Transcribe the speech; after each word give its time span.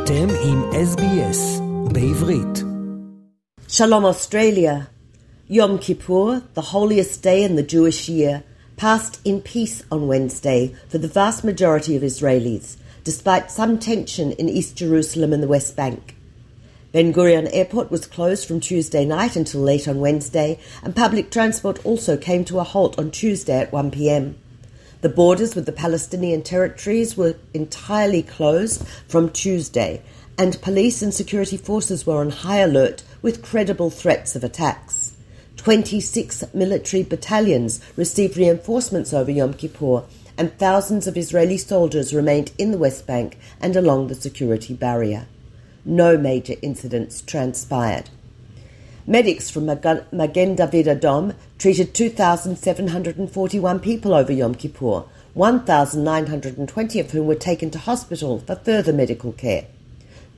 אתם 0.00 0.28
עם 0.44 0.62
SBS 0.70 1.62
בעברית. 1.92 2.64
Shalom 3.68 4.04
Australia. 4.04 4.86
Yom 5.48 5.78
Kippur, 5.78 6.42
the 6.54 6.68
holiest 6.72 7.22
day 7.22 7.44
in 7.44 7.56
the 7.56 7.62
Jewish 7.74 8.08
year, 8.08 8.42
passed 8.76 9.20
in 9.24 9.40
peace 9.40 9.82
on 9.90 10.08
Wednesday 10.08 10.74
for 10.88 10.98
the 10.98 11.12
vast 11.18 11.44
majority 11.44 11.94
of 11.96 12.02
Israelis, 12.02 12.66
despite 13.04 13.50
some 13.50 13.78
tension 13.78 14.32
in 14.32 14.48
East 14.48 14.72
Jerusalem 14.76 15.32
and 15.32 15.42
the 15.42 15.54
West 15.56 15.72
Bank. 15.76 16.02
Ben 16.92 17.12
Gurion 17.12 17.48
Airport 17.52 17.90
was 17.90 18.12
closed 18.16 18.44
from 18.48 18.60
Tuesday 18.60 19.04
night 19.04 19.34
until 19.36 19.60
late 19.60 19.86
on 19.86 20.00
Wednesday, 20.06 20.50
and 20.82 21.02
public 21.04 21.26
transport 21.30 21.76
also 21.84 22.16
came 22.16 22.44
to 22.46 22.58
a 22.58 22.68
halt 22.72 22.98
on 22.98 23.10
Tuesday 23.10 23.58
at 23.60 23.72
1 23.72 23.90
pm. 23.90 24.24
The 25.01 25.09
borders 25.09 25.55
with 25.55 25.65
the 25.65 25.71
Palestinian 25.71 26.43
territories 26.43 27.17
were 27.17 27.35
entirely 27.55 28.21
closed 28.21 28.85
from 29.07 29.31
Tuesday, 29.31 30.03
and 30.37 30.61
police 30.61 31.01
and 31.01 31.11
security 31.11 31.57
forces 31.57 32.05
were 32.05 32.17
on 32.17 32.29
high 32.29 32.59
alert 32.59 33.01
with 33.23 33.41
credible 33.41 33.89
threats 33.89 34.35
of 34.35 34.43
attacks. 34.43 35.13
26 35.57 36.53
military 36.53 37.01
battalions 37.01 37.81
received 37.95 38.37
reinforcements 38.37 39.11
over 39.11 39.31
Yom 39.31 39.55
Kippur, 39.55 40.03
and 40.37 40.55
thousands 40.59 41.07
of 41.07 41.17
Israeli 41.17 41.57
soldiers 41.57 42.13
remained 42.13 42.51
in 42.59 42.69
the 42.69 42.77
West 42.77 43.07
Bank 43.07 43.39
and 43.59 43.75
along 43.75 44.07
the 44.07 44.15
security 44.15 44.75
barrier. 44.75 45.25
No 45.83 46.15
major 46.15 46.53
incidents 46.61 47.21
transpired. 47.21 48.11
Medics 49.07 49.49
from 49.49 49.65
Magen 49.65 50.55
David 50.55 50.85
Adom 50.85 51.33
treated 51.57 51.95
2,741 51.95 53.79
people 53.79 54.13
over 54.13 54.31
Yom 54.31 54.53
Kippur, 54.53 55.05
1,920 55.33 56.99
of 56.99 57.09
whom 57.09 57.25
were 57.25 57.33
taken 57.33 57.71
to 57.71 57.79
hospital 57.79 58.39
for 58.39 58.55
further 58.57 58.93
medical 58.93 59.31
care. 59.31 59.65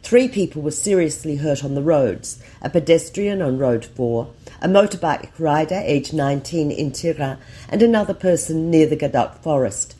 Three 0.01 0.29
people 0.29 0.61
were 0.61 0.71
seriously 0.71 1.35
hurt 1.35 1.63
on 1.63 1.75
the 1.75 1.81
roads 1.81 2.41
a 2.61 2.69
pedestrian 2.69 3.41
on 3.41 3.57
Road 3.57 3.83
4, 3.83 4.29
a 4.61 4.69
motorbike 4.69 5.31
rider 5.37 5.81
aged 5.83 6.13
19 6.13 6.71
in 6.71 6.93
Tira, 6.93 7.39
and 7.67 7.81
another 7.81 8.13
person 8.13 8.71
near 8.71 8.87
the 8.87 8.95
Gadot 8.95 9.39
forest. 9.39 9.95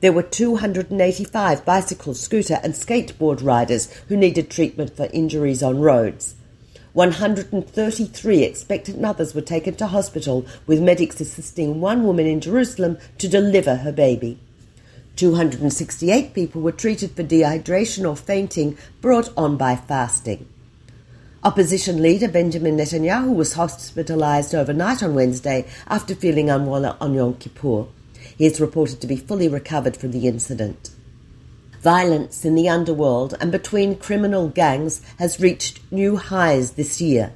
There 0.00 0.12
were 0.12 0.22
285 0.22 1.64
bicycle, 1.64 2.12
scooter, 2.12 2.60
and 2.62 2.74
skateboard 2.74 3.42
riders 3.42 3.90
who 4.08 4.16
needed 4.18 4.50
treatment 4.50 4.94
for 4.94 5.08
injuries 5.10 5.62
on 5.62 5.80
roads. 5.80 6.34
133 6.94 8.44
expectant 8.44 9.00
mothers 9.00 9.34
were 9.34 9.40
taken 9.40 9.74
to 9.74 9.88
hospital 9.88 10.46
with 10.64 10.80
medics 10.80 11.20
assisting 11.20 11.80
one 11.80 12.04
woman 12.04 12.24
in 12.24 12.40
Jerusalem 12.40 12.98
to 13.18 13.28
deliver 13.28 13.76
her 13.76 13.90
baby. 13.90 14.38
268 15.16 16.34
people 16.34 16.60
were 16.62 16.70
treated 16.70 17.10
for 17.10 17.24
dehydration 17.24 18.08
or 18.08 18.16
fainting 18.16 18.78
brought 19.00 19.28
on 19.36 19.56
by 19.56 19.74
fasting. 19.74 20.48
Opposition 21.42 22.00
leader 22.00 22.28
Benjamin 22.28 22.76
Netanyahu 22.76 23.34
was 23.34 23.54
hospitalized 23.54 24.54
overnight 24.54 25.02
on 25.02 25.14
Wednesday 25.16 25.66
after 25.88 26.14
feeling 26.14 26.48
unwell 26.48 26.96
on 27.00 27.14
Yom 27.14 27.34
Kippur. 27.34 27.86
He 28.38 28.46
is 28.46 28.60
reported 28.60 29.00
to 29.00 29.08
be 29.08 29.16
fully 29.16 29.48
recovered 29.48 29.96
from 29.96 30.12
the 30.12 30.28
incident. 30.28 30.90
Violence 31.84 32.46
in 32.46 32.54
the 32.54 32.66
underworld 32.66 33.34
and 33.42 33.52
between 33.52 33.94
criminal 33.94 34.48
gangs 34.48 35.02
has 35.18 35.38
reached 35.38 35.80
new 35.92 36.16
highs 36.16 36.72
this 36.72 36.98
year. 36.98 37.34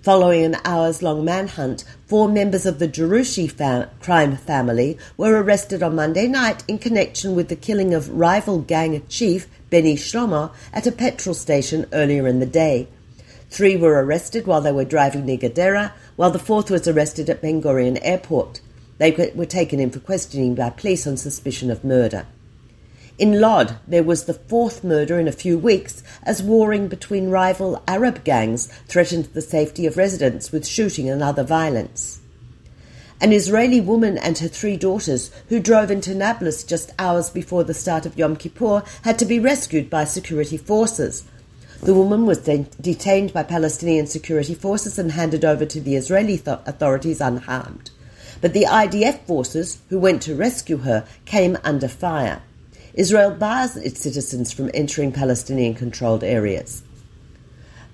Following 0.00 0.42
an 0.46 0.56
hours 0.64 1.02
long 1.02 1.22
manhunt, 1.22 1.84
four 2.06 2.30
members 2.30 2.64
of 2.64 2.78
the 2.78 2.88
Jaroushi 2.88 3.46
fam- 3.52 3.90
crime 4.00 4.38
family 4.38 4.96
were 5.18 5.42
arrested 5.42 5.82
on 5.82 5.96
Monday 5.96 6.26
night 6.26 6.64
in 6.66 6.78
connection 6.78 7.34
with 7.34 7.50
the 7.50 7.56
killing 7.56 7.92
of 7.92 8.08
rival 8.08 8.60
gang 8.60 9.06
chief 9.06 9.46
Benny 9.68 9.96
Shlomo 9.96 10.50
at 10.72 10.86
a 10.86 10.90
petrol 10.90 11.34
station 11.34 11.84
earlier 11.92 12.26
in 12.26 12.40
the 12.40 12.46
day. 12.46 12.88
Three 13.50 13.76
were 13.76 14.02
arrested 14.02 14.46
while 14.46 14.62
they 14.62 14.72
were 14.72 14.86
driving 14.86 15.26
near 15.26 15.36
Gedera, 15.36 15.92
while 16.16 16.30
the 16.30 16.38
fourth 16.38 16.70
was 16.70 16.88
arrested 16.88 17.28
at 17.28 17.42
Ben 17.42 17.60
Gurion 17.60 17.98
Airport. 18.00 18.62
They 18.96 19.10
were 19.34 19.44
taken 19.44 19.78
in 19.78 19.90
for 19.90 20.00
questioning 20.00 20.54
by 20.54 20.70
police 20.70 21.06
on 21.06 21.18
suspicion 21.18 21.70
of 21.70 21.84
murder. 21.84 22.24
In 23.18 23.40
Lod, 23.40 23.78
there 23.88 24.04
was 24.04 24.24
the 24.26 24.34
fourth 24.34 24.84
murder 24.84 25.18
in 25.18 25.26
a 25.26 25.32
few 25.32 25.58
weeks 25.58 26.04
as 26.22 26.40
warring 26.40 26.86
between 26.86 27.30
rival 27.30 27.82
Arab 27.88 28.22
gangs 28.22 28.68
threatened 28.86 29.24
the 29.34 29.42
safety 29.42 29.86
of 29.86 29.96
residents 29.96 30.52
with 30.52 30.64
shooting 30.64 31.10
and 31.10 31.20
other 31.20 31.42
violence. 31.42 32.20
An 33.20 33.32
Israeli 33.32 33.80
woman 33.80 34.18
and 34.18 34.38
her 34.38 34.46
three 34.46 34.76
daughters, 34.76 35.32
who 35.48 35.58
drove 35.58 35.90
into 35.90 36.14
Nablus 36.14 36.62
just 36.62 36.92
hours 36.96 37.28
before 37.28 37.64
the 37.64 37.74
start 37.74 38.06
of 38.06 38.16
Yom 38.16 38.36
Kippur, 38.36 38.84
had 39.02 39.18
to 39.18 39.24
be 39.24 39.40
rescued 39.40 39.90
by 39.90 40.04
security 40.04 40.56
forces. 40.56 41.24
The 41.82 41.94
woman 41.94 42.24
was 42.24 42.38
de- 42.38 42.66
detained 42.80 43.32
by 43.32 43.42
Palestinian 43.42 44.06
security 44.06 44.54
forces 44.54 44.96
and 44.96 45.10
handed 45.10 45.44
over 45.44 45.64
to 45.64 45.80
the 45.80 45.96
Israeli 45.96 46.38
th- 46.38 46.58
authorities 46.66 47.20
unharmed. 47.20 47.90
But 48.40 48.52
the 48.52 48.66
IDF 48.66 49.26
forces, 49.26 49.78
who 49.88 49.98
went 49.98 50.22
to 50.22 50.36
rescue 50.36 50.78
her, 50.78 51.04
came 51.24 51.58
under 51.64 51.88
fire. 51.88 52.42
Israel 52.98 53.30
bars 53.30 53.76
its 53.76 54.00
citizens 54.00 54.50
from 54.50 54.72
entering 54.74 55.12
Palestinian 55.12 55.72
controlled 55.72 56.24
areas. 56.24 56.82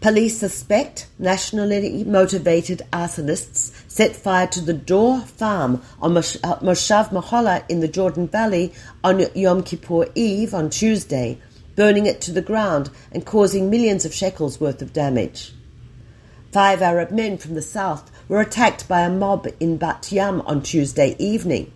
Police 0.00 0.38
suspect 0.38 1.09
nationally 1.19 2.04
motivated 2.04 2.81
arsonists 2.91 3.70
set 3.87 4.16
fire 4.16 4.47
to 4.47 4.62
the 4.62 4.72
Dor 4.72 5.20
farm 5.20 5.82
on 6.00 6.16
uh, 6.16 6.22
Moshav 6.22 7.10
Mehola 7.10 7.69
in 7.69 7.81
the 7.81 7.88
Jordan 7.88 8.28
Valley 8.28 8.72
on 9.03 9.22
Yom 9.34 9.62
Kippur 9.62 10.06
Eve 10.15 10.54
on 10.54 10.70
Tuesday, 10.70 11.38
burning 11.76 12.06
it 12.06 12.22
to 12.22 12.32
the 12.32 12.41
ground 12.41 12.88
and 13.12 13.26
causing 13.26 13.69
millions 13.69 14.06
of 14.06 14.15
shekels 14.15 14.59
worth 14.59 14.81
of 14.81 14.94
damage. 14.94 15.53
Five 16.50 16.81
Arab 16.81 17.10
men 17.10 17.36
from 17.36 17.53
the 17.53 17.60
south 17.60 18.10
were 18.26 18.41
attacked 18.41 18.88
by 18.88 19.03
a 19.03 19.10
mob 19.10 19.48
in 19.60 19.76
Bat 19.76 20.12
Yam 20.12 20.41
on 20.47 20.62
Tuesday 20.62 21.15
evening. 21.19 21.74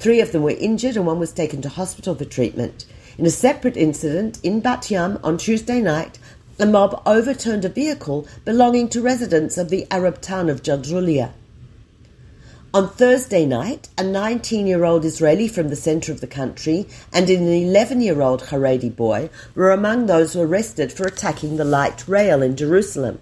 Three 0.00 0.22
of 0.22 0.32
them 0.32 0.42
were 0.42 0.50
injured 0.52 0.96
and 0.96 1.04
one 1.04 1.18
was 1.18 1.30
taken 1.30 1.60
to 1.60 1.68
hospital 1.68 2.14
for 2.14 2.24
treatment. 2.24 2.86
In 3.18 3.26
a 3.26 3.30
separate 3.30 3.76
incident 3.76 4.40
in 4.42 4.60
Bat 4.60 4.90
Yam 4.90 5.18
on 5.22 5.36
Tuesday 5.36 5.78
night, 5.82 6.18
a 6.58 6.64
mob 6.64 7.02
overturned 7.04 7.66
a 7.66 7.68
vehicle 7.68 8.26
belonging 8.46 8.88
to 8.88 9.02
residents 9.02 9.58
of 9.58 9.68
the 9.68 9.86
Arab 9.90 10.22
town 10.22 10.48
of 10.48 10.62
Jaljulia. 10.62 11.32
On 12.72 12.88
Thursday 12.88 13.44
night, 13.44 13.90
a 13.98 14.02
19 14.02 14.66
year 14.66 14.84
old 14.84 15.04
Israeli 15.04 15.48
from 15.48 15.68
the 15.68 15.76
centre 15.76 16.12
of 16.12 16.22
the 16.22 16.26
country 16.26 16.86
and 17.12 17.28
an 17.28 17.46
11 17.46 18.00
year 18.00 18.22
old 18.22 18.44
Haredi 18.44 18.88
boy 18.88 19.28
were 19.54 19.70
among 19.70 20.06
those 20.06 20.34
arrested 20.34 20.90
for 20.90 21.06
attacking 21.06 21.58
the 21.58 21.64
light 21.64 22.08
rail 22.08 22.40
in 22.40 22.56
Jerusalem. 22.56 23.20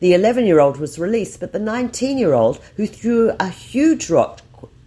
The 0.00 0.14
11 0.14 0.46
year 0.46 0.60
old 0.60 0.78
was 0.78 0.98
released, 0.98 1.38
but 1.40 1.52
the 1.52 1.58
19 1.58 2.16
year 2.16 2.32
old, 2.32 2.60
who 2.76 2.86
threw 2.86 3.32
a 3.38 3.48
huge 3.50 4.08
rock 4.08 4.40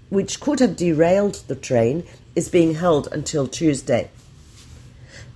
which 0.09 0.40
could 0.40 0.59
have 0.59 0.75
derailed 0.75 1.35
the 1.47 1.56
train, 1.56 2.03
is 2.35 2.50
being 2.50 2.75
held 2.75 3.07
until 3.12 3.47
Tuesday. 3.47 4.09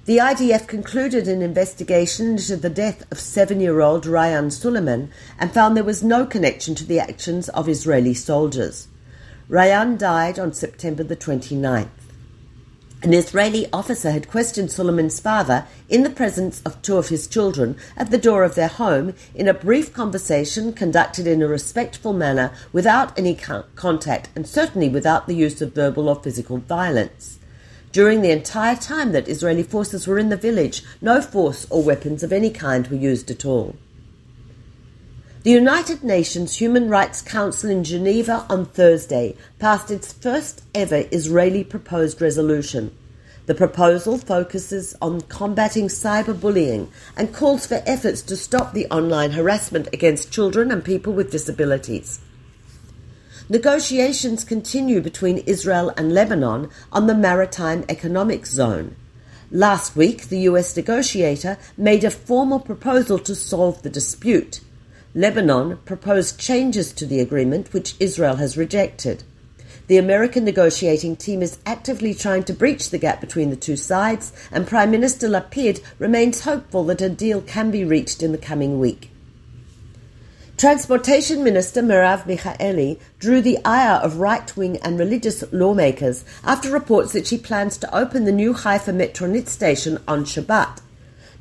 The 0.05 0.17
IDF 0.17 0.67
concluded 0.67 1.27
an 1.27 1.41
investigation 1.41 2.31
into 2.31 2.57
the 2.57 2.69
death 2.69 3.03
of 3.11 3.19
seven 3.19 3.59
year 3.59 3.81
old 3.81 4.05
Ryan 4.05 4.49
Suleiman 4.49 5.11
and 5.37 5.51
found 5.51 5.77
there 5.77 5.83
was 5.83 6.03
no 6.03 6.25
connection 6.25 6.73
to 6.75 6.85
the 6.85 6.99
actions 6.99 7.49
of 7.49 7.69
Israeli 7.69 8.15
soldiers. 8.15 8.87
Ryan 9.47 9.97
died 9.97 10.39
on 10.39 10.53
September 10.53 11.03
the 11.03 11.15
29th. 11.15 12.00
An 13.03 13.15
Israeli 13.15 13.67
officer 13.73 14.11
had 14.11 14.29
questioned 14.29 14.71
Suleiman's 14.71 15.19
father 15.19 15.65
in 15.89 16.03
the 16.03 16.09
presence 16.11 16.61
of 16.61 16.79
two 16.83 16.97
of 16.97 17.09
his 17.09 17.25
children 17.25 17.75
at 17.97 18.11
the 18.11 18.17
door 18.19 18.43
of 18.43 18.53
their 18.53 18.67
home 18.67 19.15
in 19.33 19.47
a 19.47 19.55
brief 19.55 19.91
conversation 19.91 20.71
conducted 20.71 21.25
in 21.25 21.41
a 21.41 21.47
respectful 21.47 22.13
manner 22.13 22.51
without 22.71 23.17
any 23.17 23.33
contact 23.33 24.29
and 24.35 24.45
certainly 24.45 24.87
without 24.87 25.25
the 25.25 25.33
use 25.33 25.63
of 25.63 25.73
verbal 25.73 26.09
or 26.09 26.21
physical 26.21 26.57
violence. 26.57 27.39
During 27.91 28.21
the 28.21 28.29
entire 28.29 28.75
time 28.75 29.13
that 29.13 29.27
Israeli 29.27 29.63
forces 29.63 30.05
were 30.05 30.19
in 30.19 30.29
the 30.29 30.37
village, 30.37 30.83
no 31.01 31.23
force 31.23 31.65
or 31.71 31.81
weapons 31.81 32.21
of 32.21 32.31
any 32.31 32.51
kind 32.51 32.87
were 32.87 32.97
used 32.97 33.31
at 33.31 33.45
all. 33.45 33.75
The 35.43 35.49
United 35.49 36.03
Nations 36.03 36.57
Human 36.57 36.87
Rights 36.87 37.23
Council 37.23 37.71
in 37.71 37.83
Geneva 37.83 38.45
on 38.47 38.67
Thursday 38.67 39.35
passed 39.57 39.89
its 39.89 40.13
first 40.13 40.61
ever 40.75 41.05
Israeli 41.11 41.63
proposed 41.63 42.21
resolution. 42.21 42.95
The 43.51 43.67
proposal 43.67 44.17
focuses 44.17 44.95
on 45.01 45.19
combating 45.23 45.89
cyberbullying 45.89 46.87
and 47.17 47.33
calls 47.33 47.65
for 47.65 47.83
efforts 47.85 48.21
to 48.21 48.37
stop 48.37 48.71
the 48.71 48.87
online 48.87 49.31
harassment 49.31 49.89
against 49.91 50.31
children 50.31 50.71
and 50.71 50.85
people 50.85 51.11
with 51.11 51.31
disabilities. 51.31 52.21
Negotiations 53.49 54.45
continue 54.45 55.01
between 55.01 55.39
Israel 55.39 55.91
and 55.97 56.13
Lebanon 56.13 56.69
on 56.93 57.07
the 57.07 57.13
Maritime 57.13 57.83
Economic 57.89 58.45
Zone. 58.45 58.95
Last 59.51 59.97
week, 59.97 60.29
the 60.29 60.47
US 60.51 60.73
negotiator 60.77 61.57
made 61.75 62.05
a 62.05 62.09
formal 62.09 62.61
proposal 62.61 63.19
to 63.19 63.35
solve 63.35 63.81
the 63.81 63.89
dispute. 63.89 64.61
Lebanon 65.13 65.79
proposed 65.83 66.39
changes 66.39 66.93
to 66.93 67.05
the 67.05 67.19
agreement 67.19 67.73
which 67.73 67.95
Israel 67.99 68.37
has 68.37 68.55
rejected. 68.55 69.25
The 69.91 69.97
American 69.97 70.45
negotiating 70.45 71.17
team 71.17 71.41
is 71.41 71.57
actively 71.65 72.13
trying 72.13 72.45
to 72.45 72.53
breach 72.53 72.91
the 72.91 72.97
gap 72.97 73.19
between 73.19 73.49
the 73.49 73.57
two 73.57 73.75
sides, 73.75 74.31
and 74.49 74.65
Prime 74.65 74.89
Minister 74.89 75.27
Lapid 75.27 75.83
remains 75.99 76.45
hopeful 76.45 76.85
that 76.85 77.01
a 77.01 77.09
deal 77.09 77.41
can 77.41 77.71
be 77.71 77.83
reached 77.83 78.23
in 78.23 78.31
the 78.31 78.37
coming 78.37 78.79
week. 78.79 79.11
Transportation 80.55 81.43
Minister 81.43 81.81
Merav 81.81 82.23
Michaeli 82.23 83.01
drew 83.19 83.41
the 83.41 83.59
ire 83.65 83.99
of 83.99 84.15
right 84.15 84.55
wing 84.55 84.77
and 84.77 84.97
religious 84.97 85.43
lawmakers 85.51 86.23
after 86.45 86.71
reports 86.71 87.11
that 87.11 87.27
she 87.27 87.37
plans 87.37 87.77
to 87.79 87.93
open 87.93 88.23
the 88.23 88.31
new 88.31 88.53
Haifa 88.53 88.93
Metronit 88.93 89.49
station 89.49 89.97
on 90.07 90.23
Shabbat. 90.23 90.79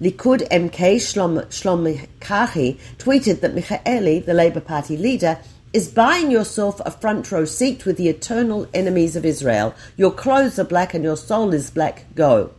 Likud 0.01 0.49
MK 0.49 0.97
Shlom, 0.97 1.45
Shlom 1.51 2.09
Karhi 2.19 2.81
tweeted 2.99 3.43
that 3.43 3.55
Michaeli, 3.55 4.27
the 4.27 4.35
Labour 4.35 4.61
Party 4.61 4.97
leader, 4.97 5.39
is 5.73 5.89
buying 5.89 6.31
yourself 6.33 6.81
a 6.85 6.91
front 6.91 7.31
row 7.31 7.45
seat 7.45 7.87
with 7.87 7.97
the 7.97 8.09
eternal 8.09 8.67
enemies 8.75 9.15
of 9.15 9.25
Israel. 9.25 9.75
Your 9.97 10.11
clothes 10.11 10.59
are 10.59 10.65
black 10.65 10.95
and 10.95 11.05
your 11.05 11.17
soul 11.17 11.55
is 11.55 11.71
black. 11.71 12.07
Go. 12.17 12.51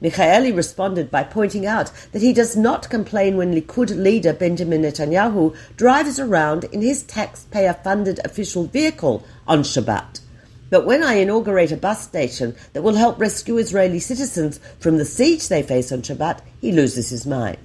Michaeli 0.00 0.54
responded 0.54 1.10
by 1.10 1.24
pointing 1.24 1.66
out 1.66 1.90
that 2.12 2.22
he 2.22 2.32
does 2.32 2.56
not 2.56 2.90
complain 2.90 3.36
when 3.36 3.54
Likud 3.54 3.96
leader 3.96 4.32
Benjamin 4.32 4.82
Netanyahu 4.82 5.56
drives 5.76 6.20
around 6.20 6.64
in 6.64 6.82
his 6.82 7.02
taxpayer 7.04 7.72
funded 7.72 8.20
official 8.24 8.64
vehicle 8.64 9.24
on 9.48 9.62
Shabbat. 9.62 10.20
But 10.70 10.86
when 10.86 11.02
I 11.02 11.14
inaugurate 11.14 11.72
a 11.72 11.76
bus 11.76 12.04
station 12.04 12.54
that 12.72 12.82
will 12.82 12.94
help 12.94 13.18
rescue 13.18 13.56
Israeli 13.56 13.98
citizens 13.98 14.60
from 14.78 14.98
the 14.98 15.04
siege 15.04 15.48
they 15.48 15.62
face 15.62 15.90
on 15.90 16.02
Shabbat, 16.02 16.40
he 16.60 16.70
loses 16.70 17.10
his 17.10 17.26
mind. 17.26 17.63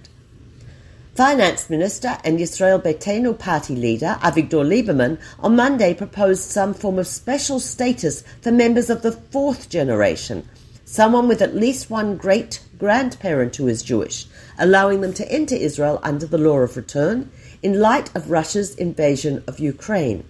Finance 1.20 1.70
Minister 1.70 2.18
and 2.24 2.40
Yisrael 2.40 2.82
Beitenu 2.82 3.38
party 3.38 3.76
leader 3.76 4.18
Avigdor 4.22 4.66
Lieberman 4.66 5.20
on 5.40 5.54
Monday 5.54 5.94
proposed 5.94 6.44
some 6.44 6.74
form 6.74 6.98
of 6.98 7.08
special 7.08 7.60
status 7.60 8.24
for 8.40 8.54
members 8.54 8.90
of 8.90 9.02
the 9.02 9.12
fourth 9.12 9.68
generation, 9.68 10.48
someone 10.86 11.28
with 11.28 11.42
at 11.42 11.54
least 11.54 11.90
one 11.90 12.16
great 12.16 12.62
grandparent 12.78 13.58
who 13.58 13.68
is 13.68 13.84
Jewish, 13.84 14.28
allowing 14.58 15.02
them 15.02 15.12
to 15.16 15.30
enter 15.30 15.56
Israel 15.56 16.00
under 16.04 16.26
the 16.26 16.38
law 16.38 16.60
of 16.60 16.78
return 16.78 17.30
in 17.62 17.82
light 17.82 18.10
of 18.16 18.32
Russia's 18.32 18.74
invasion 18.76 19.44
of 19.46 19.60
Ukraine. 19.60 20.24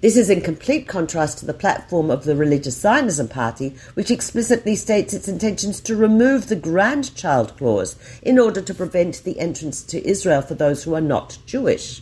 This 0.00 0.16
is 0.16 0.30
in 0.30 0.42
complete 0.42 0.86
contrast 0.86 1.38
to 1.38 1.46
the 1.46 1.52
platform 1.52 2.08
of 2.08 2.22
the 2.22 2.36
Religious 2.36 2.80
Zionism 2.80 3.26
Party, 3.26 3.74
which 3.94 4.12
explicitly 4.12 4.76
states 4.76 5.12
its 5.12 5.26
intentions 5.26 5.80
to 5.80 5.96
remove 5.96 6.46
the 6.46 6.54
grandchild 6.54 7.56
clause 7.56 7.96
in 8.22 8.38
order 8.38 8.60
to 8.60 8.74
prevent 8.74 9.24
the 9.24 9.40
entrance 9.40 9.82
to 9.82 10.08
Israel 10.08 10.40
for 10.40 10.54
those 10.54 10.84
who 10.84 10.94
are 10.94 11.00
not 11.00 11.38
Jewish. 11.46 12.00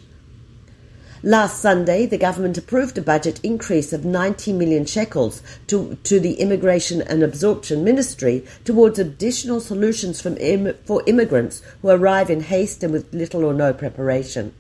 Last 1.23 1.63
Sunday, 1.63 2.05
the 2.05 2.19
government 2.19 2.59
approved 2.59 2.99
a 2.99 3.03
budget 3.03 3.41
increase 3.43 3.95
of 3.95 4.05
90 4.05 4.53
million 4.53 4.85
shekels 4.85 5.43
to, 5.69 5.97
to 6.05 6.21
the 6.21 6.35
Immigration 6.35 7.01
and 7.01 7.23
Absorption 7.23 7.83
Ministry 7.83 8.45
towards 8.67 8.99
additional 8.99 9.59
solutions 9.59 10.25
Im, 10.27 10.75
for 10.85 11.03
immigrants 11.07 11.63
who 11.81 11.89
arrive 11.89 12.29
in 12.29 12.43
haste 12.43 12.83
and 12.83 12.93
with 12.93 13.15
little 13.15 13.43
or 13.43 13.55
no 13.55 13.73
preparation. 13.73 14.55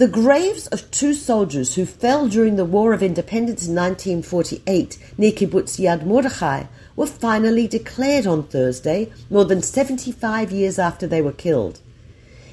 The 0.00 0.08
graves 0.08 0.66
of 0.68 0.90
two 0.90 1.12
soldiers 1.12 1.74
who 1.74 1.84
fell 1.84 2.26
during 2.26 2.56
the 2.56 2.64
War 2.64 2.94
of 2.94 3.02
Independence 3.02 3.68
in 3.68 3.74
1948 3.74 4.96
near 5.18 5.30
Kibbutz 5.30 5.78
Yad 5.78 6.06
Mordechai 6.06 6.64
were 6.96 7.06
finally 7.06 7.68
declared 7.68 8.26
on 8.26 8.44
Thursday, 8.44 9.12
more 9.28 9.44
than 9.44 9.60
75 9.60 10.52
years 10.52 10.78
after 10.78 11.06
they 11.06 11.20
were 11.20 11.32
killed. 11.32 11.80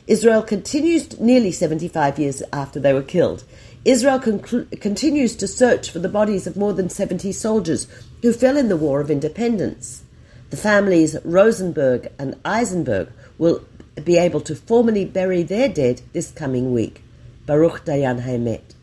Israel 0.08 0.42
continues, 0.42 1.18
nearly 1.22 1.54
75 1.54 2.20
years 2.20 2.44
after 2.52 2.82
they 2.82 2.94
were 2.94 3.02
killed, 3.02 3.46
Israel 3.86 4.20
continues 4.20 5.34
to 5.38 5.48
search 5.48 5.90
for 5.90 6.00
the 6.00 6.10
bodies 6.10 6.48
of 6.48 6.58
more 6.58 6.74
than 6.74 6.90
70 6.90 7.32
soldiers 7.32 7.88
who 8.22 8.34
fell 8.34 8.58
in 8.58 8.68
the 8.68 8.76
War 8.76 9.00
of 9.00 9.10
Independence. 9.10 10.04
The 10.50 10.58
families 10.58 11.16
Rosenberg 11.24 12.12
and 12.20 12.36
Eisenberg 12.44 13.10
will 13.38 13.64
be 14.04 14.18
able 14.18 14.42
to 14.42 14.54
formally 14.54 15.06
bury 15.06 15.44
their 15.44 15.70
dead 15.70 16.02
this 16.12 16.30
coming 16.30 16.74
week. 16.74 17.04
Baruch 17.48 17.86
Dayan 17.86 18.24
Haemet. 18.24 18.76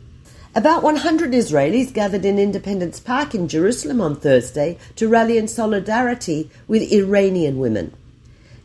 About 0.54 0.82
100 0.82 1.32
Israelis 1.32 1.92
gathered 1.92 2.24
in 2.24 2.38
Independence 2.38 2.98
Park 2.98 3.34
in 3.34 3.46
Jerusalem 3.46 4.00
on 4.00 4.16
Thursday 4.16 4.78
to 4.96 5.06
rally 5.06 5.36
in 5.36 5.48
solidarity 5.48 6.50
with 6.66 6.90
Iranian 6.90 7.58
women. 7.58 7.92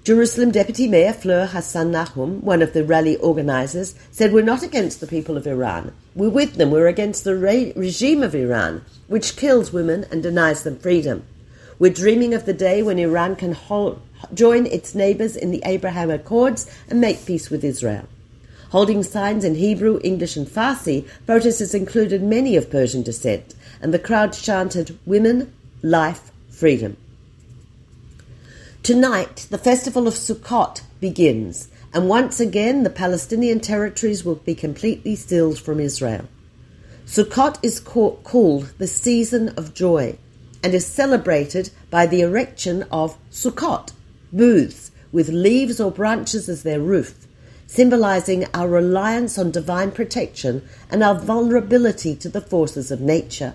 Jerusalem 0.05 0.51
Deputy 0.51 0.87
Mayor 0.87 1.11
Fleur 1.11 1.47
Hassan 1.47 1.91
Nahum, 1.91 2.39
one 2.39 2.61
of 2.61 2.71
the 2.71 2.85
rally 2.85 3.17
organizers, 3.17 3.93
said, 4.09 4.31
We're 4.31 4.41
not 4.41 4.63
against 4.63 5.01
the 5.01 5.07
people 5.07 5.35
of 5.35 5.45
Iran. 5.45 5.93
We're 6.15 6.29
with 6.29 6.55
them. 6.55 6.71
We're 6.71 6.87
against 6.87 7.25
the 7.25 7.35
re- 7.35 7.73
regime 7.75 8.23
of 8.23 8.33
Iran, 8.33 8.85
which 9.07 9.35
kills 9.35 9.73
women 9.73 10.05
and 10.09 10.23
denies 10.23 10.63
them 10.63 10.79
freedom. 10.79 11.23
We're 11.77 11.91
dreaming 11.91 12.33
of 12.33 12.45
the 12.45 12.53
day 12.53 12.81
when 12.81 12.99
Iran 12.99 13.35
can 13.35 13.51
hold, 13.51 14.01
join 14.33 14.65
its 14.65 14.95
neighbors 14.95 15.35
in 15.35 15.51
the 15.51 15.61
Abraham 15.65 16.09
Accords 16.09 16.71
and 16.87 17.01
make 17.01 17.25
peace 17.25 17.49
with 17.49 17.65
Israel. 17.65 18.07
Holding 18.69 19.01
signs 19.01 19.43
in 19.43 19.55
Hebrew, 19.55 19.99
English, 20.03 20.37
and 20.37 20.47
Farsi, 20.47 21.07
protesters 21.25 21.73
included 21.73 22.21
many 22.21 22.55
of 22.55 22.69
Persian 22.69 23.01
descent, 23.01 23.55
and 23.81 23.93
the 23.93 23.99
crowd 23.99 24.33
chanted, 24.33 24.97
Women, 25.05 25.51
Life, 25.81 26.31
Freedom. 26.49 26.95
Tonight, 28.83 29.47
the 29.49 29.57
festival 29.57 30.07
of 30.07 30.13
Sukkot 30.13 30.81
begins, 30.99 31.67
and 31.93 32.07
once 32.07 32.39
again 32.39 32.83
the 32.83 32.89
Palestinian 32.89 33.59
territories 33.59 34.23
will 34.23 34.35
be 34.35 34.53
completely 34.53 35.15
stilled 35.15 35.59
from 35.59 35.79
Israel. 35.79 36.25
Sukkot 37.05 37.57
is 37.63 37.79
called 37.79 38.71
the 38.77 38.87
season 38.87 39.49
of 39.57 39.73
joy 39.73 40.17
and 40.63 40.75
is 40.75 40.85
celebrated 40.85 41.71
by 41.89 42.05
the 42.05 42.21
erection 42.21 42.83
of 42.91 43.17
Sukkot, 43.31 43.93
booths 44.31 44.91
with 45.11 45.29
leaves 45.29 45.79
or 45.79 45.91
branches 45.91 46.47
as 46.47 46.61
their 46.61 46.79
roof, 46.79 47.25
symbolizing 47.69 48.43
our 48.51 48.67
reliance 48.67 49.37
on 49.37 49.51
divine 49.51 49.91
protection 49.91 50.67
and 50.89 51.03
our 51.03 51.13
vulnerability 51.13 52.15
to 52.15 52.27
the 52.27 52.41
forces 52.41 52.89
of 52.89 52.99
nature. 52.99 53.53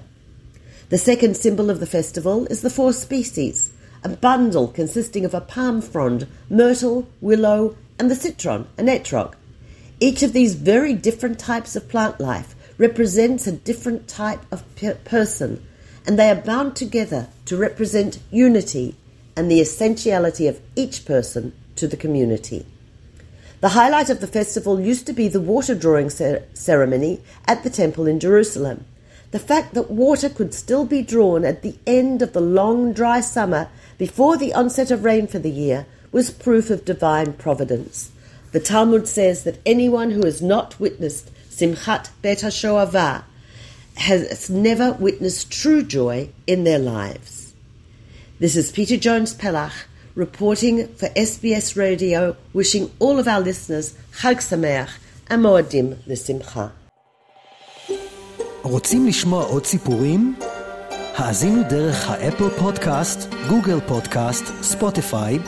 The 0.89 0.99
second 0.99 1.37
symbol 1.37 1.69
of 1.69 1.81
the 1.81 1.87
festival 1.87 2.47
is 2.47 2.63
the 2.63 2.71
four 2.71 2.93
species, 2.93 3.73
a 4.05 4.09
bundle 4.09 4.69
consisting 4.69 5.25
of 5.25 5.35
a 5.35 5.41
palm 5.41 5.83
frond, 5.83 6.29
myrtle, 6.49 7.09
willow, 7.21 7.77
and 7.99 8.09
the 8.09 8.15
citron, 8.15 8.69
an 8.79 8.87
etrog. 8.87 9.35
Each 9.99 10.23
of 10.23 10.33
these 10.33 10.55
very 10.55 10.95
different 10.95 11.41
types 11.41 11.75
of 11.75 11.89
plant 11.89 12.21
life 12.21 12.55
represents 12.79 13.49
a 13.49 13.53
different 13.53 14.07
type 14.07 14.43
of 14.53 14.63
per- 14.77 14.95
person, 14.95 15.67
and 16.07 16.17
they 16.17 16.31
are 16.31 16.37
bound 16.37 16.77
together 16.77 17.27
to 17.47 17.57
represent 17.57 18.21
unity 18.31 18.95
and 19.35 19.51
the 19.51 19.61
essentiality 19.61 20.47
of 20.47 20.61
each 20.77 21.05
person 21.05 21.53
to 21.75 21.89
the 21.89 21.97
community. 21.97 22.65
The 23.65 23.71
highlight 23.71 24.11
of 24.11 24.21
the 24.21 24.27
festival 24.27 24.79
used 24.79 25.07
to 25.07 25.15
be 25.15 25.27
the 25.27 25.41
water 25.41 25.75
drawing 25.75 26.11
ceremony 26.11 27.23
at 27.47 27.63
the 27.63 27.71
temple 27.71 28.07
in 28.07 28.21
Jerusalem. 28.21 28.85
The 29.31 29.39
fact 29.39 29.73
that 29.73 29.91
water 29.91 30.29
could 30.29 30.53
still 30.53 30.85
be 30.85 31.01
drawn 31.01 31.47
at 31.47 31.63
the 31.63 31.79
end 31.87 32.21
of 32.21 32.35
the 32.35 32.43
long 32.43 32.93
dry 32.93 33.21
summer 33.21 33.71
before 33.97 34.37
the 34.37 34.53
onset 34.53 34.91
of 34.91 35.03
rain 35.03 35.27
for 35.27 35.39
the 35.39 35.51
year 35.51 35.87
was 36.13 36.31
proof 36.31 36.69
of 36.69 36.85
divine 36.85 37.33
providence. 37.33 38.13
The 38.53 38.61
Talmud 38.61 39.09
says 39.09 39.45
that 39.45 39.61
anyone 39.65 40.11
who 40.11 40.27
has 40.27 40.43
not 40.43 40.79
witnessed 40.79 41.31
Simchat 41.49 42.11
Bet 42.21 42.41
HaShoavah 42.41 43.25
has 43.95 44.51
never 44.51 44.93
witnessed 44.93 45.51
true 45.51 45.83
joy 45.83 46.29
in 46.47 46.65
their 46.65 46.79
lives. 46.79 47.55
This 48.39 48.57
is 48.57 48.71
Peta 48.71 48.99
Jones 48.99 49.33
Pellach 49.33 49.87
reporting 50.16 50.76
for 51.00 51.08
SBS 51.30 51.68
Radio, 51.76 52.36
wishing 52.54 52.86
all 53.00 53.20
of 53.20 53.28
our 53.28 53.42
listeners 53.50 53.94
Chag 54.20 54.38
Sameach 54.50 54.92
and 55.30 55.42
Moadim 55.44 55.96
L'Simcha. 56.08 56.70
רוצים 58.64 59.08
לשמוע 59.08 59.44
עוד 59.44 59.66
סיפורים? 59.66 60.36
האזינו 61.16 61.62
דרך 61.70 62.10
האפל 62.10 62.50
פודקאסט, 62.50 63.20
גוגל 63.50 63.80
פודקאסט, 63.88 64.44
ספוטיפיי, 64.62 65.40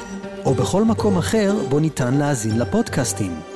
או 0.45 0.53
בכל 0.53 0.83
מקום 0.83 1.17
אחר 1.17 1.53
בו 1.69 1.79
ניתן 1.79 2.13
להאזין 2.13 2.60
לפודקאסטים. 2.60 3.54